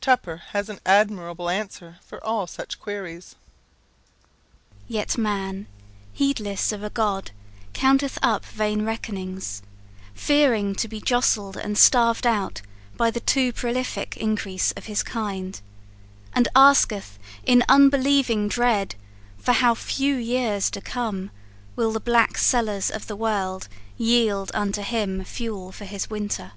Tupper 0.00 0.38
has 0.52 0.70
an 0.70 0.78
admirable 0.86 1.50
answer 1.50 1.98
for 2.02 2.18
all 2.24 2.46
such 2.46 2.80
queries: 2.80 3.36
"Yet 4.88 5.18
man, 5.18 5.66
heedless 6.14 6.72
of 6.72 6.82
a 6.82 6.88
God, 6.88 7.32
counteth 7.74 8.18
up 8.22 8.46
vain 8.46 8.86
reckonings, 8.86 9.60
Fearing 10.14 10.74
to 10.76 10.88
be 10.88 11.02
jostled 11.02 11.58
and 11.58 11.76
starved 11.76 12.26
out 12.26 12.62
by 12.96 13.10
the 13.10 13.20
too 13.20 13.52
prolific 13.52 14.16
increase 14.16 14.72
of 14.72 14.86
his 14.86 15.02
kind, 15.02 15.60
And 16.32 16.48
asketh, 16.56 17.18
in 17.44 17.62
unbelieving 17.68 18.48
dread, 18.48 18.94
for 19.36 19.52
how 19.52 19.74
few 19.74 20.14
years 20.14 20.70
to 20.70 20.80
come 20.80 21.30
Will 21.76 21.92
the 21.92 22.00
black 22.00 22.38
cellars 22.38 22.90
of 22.90 23.06
the 23.06 23.16
world 23.16 23.68
yield 23.98 24.50
unto 24.54 24.80
him 24.80 25.24
fuel 25.24 25.72
for 25.72 25.84
his 25.84 26.08
winter. 26.08 26.52